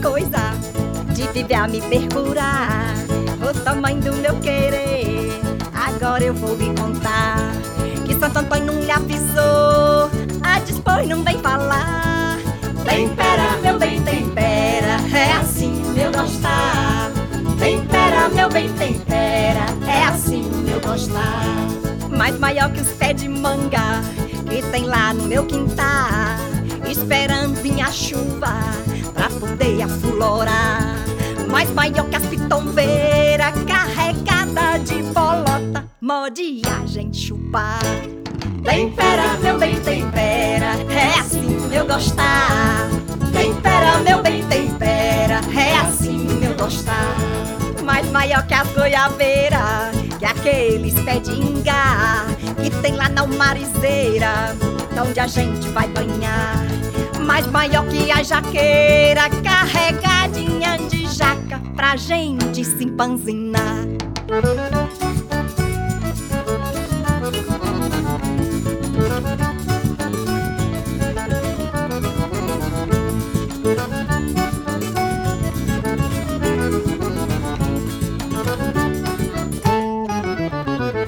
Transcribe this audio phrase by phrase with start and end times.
[0.00, 0.52] coisa
[1.14, 2.94] de viver a me percurar.
[3.40, 5.30] O tamanho do meu querer,
[5.72, 7.52] agora eu vou lhe contar.
[8.06, 10.10] Que Santo Antônio não lhe avisou,
[10.42, 12.38] a dispor não vem falar.
[12.84, 17.10] Tempera, meu bem, tempera, é assim meu gostar.
[17.58, 21.44] Tempera, meu bem, tempera, é assim meu gostar.
[22.10, 24.02] Mais maior que os pés de manga
[24.48, 26.10] que tem lá no meu quintal.
[26.90, 28.79] Esperando vir a chuva
[29.60, 30.96] pra poder aflorar.
[31.48, 35.84] Mais maior que as pitombeiras carregada de bolota.
[36.00, 37.80] Morde a gente chupar.
[38.64, 42.88] Tempera, meu bem, tempera, é assim meu gostar.
[43.32, 47.16] Tempera, meu bem, tempera, é assim meu gostar.
[47.84, 49.60] Mais maior que as goiabeiras,
[50.18, 52.26] que aqueles pé de ingá,
[52.62, 54.54] que tem lá na marizeira,
[55.02, 56.66] onde a gente vai banhar.
[57.24, 63.86] Mais maior que a jaqueira, carregadinha de jaca, pra gente se empanzinar.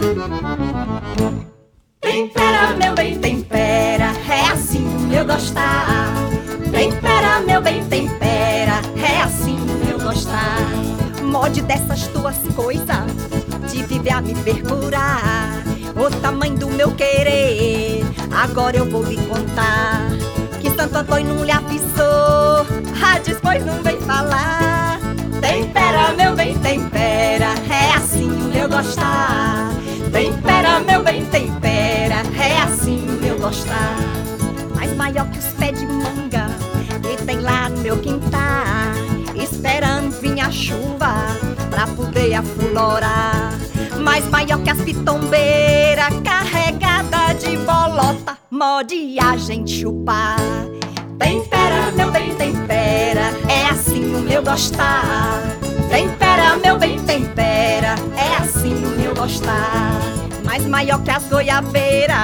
[0.00, 0.49] Tempera,
[6.80, 10.66] Tempera, meu bem, tempera, é assim meu gostar.
[11.22, 13.04] Mode dessas tuas coisas,
[13.70, 15.62] de viver a me percurar.
[15.94, 20.08] O tamanho do meu querer, agora eu vou lhe contar.
[20.62, 22.66] Que Santo Antônio não lhe avisou,
[23.04, 24.98] a depois não vem falar.
[25.38, 29.68] Tempera, meu bem, tempera, é assim meu gostar.
[30.10, 33.98] Tempera, meu bem, tempera, é assim meu gostar.
[34.74, 35.99] Mais maior que os pés de
[37.80, 38.40] meu quintal.
[39.34, 41.14] Esperando vir a chuva
[41.70, 43.52] pra poder aflorar.
[44.02, 48.38] Mais maior que as pitombeiras carregada de bolota.
[48.50, 50.36] Morde a gente chupar.
[51.18, 55.40] Tempera, meu bem, tempera, é assim o meu gostar.
[55.90, 60.00] Tempera, meu bem, tempera, é assim o meu gostar.
[60.44, 62.16] Mais maior que as goiabeiras,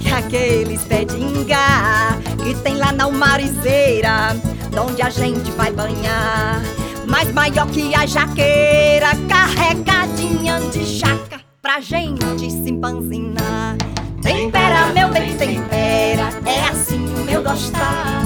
[0.00, 4.36] que aqueles pé de ingá, que tem lá na marizeira,
[4.78, 6.62] onde a gente vai banhar.
[7.06, 13.76] Mais maior que a jaqueira, carregadinha de jaca, pra gente se empanzinar.
[14.22, 18.22] Tempera, meu bem, tempera, é assim o meu gostar.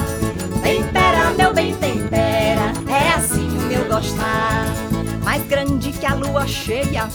[0.62, 4.66] Tempera, meu bem, tempera, é assim o meu gostar.
[5.22, 7.06] Mais grande que a lua cheia,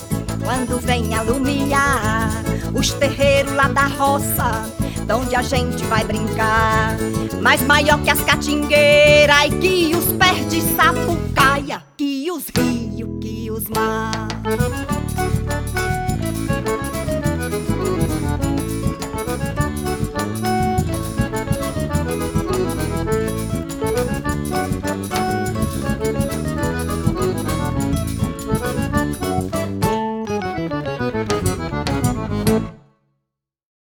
[0.44, 2.30] quando vem alumiar
[2.72, 4.70] os terreiros lá da roça,
[5.14, 6.96] onde a gente vai brincar.
[7.40, 13.50] Mais maior que as catingueiras e que os pés de sapucaia, que os rios, que
[13.50, 15.05] os mar.